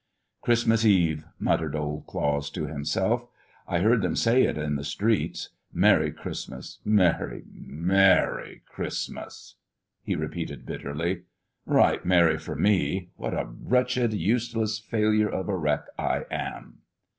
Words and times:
"Christmas 0.41 0.83
Eve," 0.83 1.25
muttered 1.37 1.75
Old 1.75 2.07
Claus 2.07 2.49
to 2.49 2.65
himself. 2.65 3.27
"I 3.67 3.81
heard 3.81 4.01
them 4.01 4.15
say 4.15 4.45
it 4.45 4.57
in 4.57 4.75
the 4.75 4.83
streets. 4.83 5.49
Merry 5.71 6.11
Christmas! 6.11 6.79
merry, 6.83 7.43
merry 7.53 8.63
Christmas!" 8.65 9.57
he 10.01 10.15
repeated 10.15 10.65
bitterly. 10.65 11.25
"Right 11.67 12.03
merry 12.03 12.39
for 12.39 12.55
me. 12.55 13.09
What 13.15 13.35
a 13.35 13.45
wretched, 13.61 14.11
useless 14.13 14.79
failure 14.79 15.29
of 15.29 15.47
a 15.47 15.55
wreck 15.55 15.85
I 15.99 16.25
am!" 16.31 16.79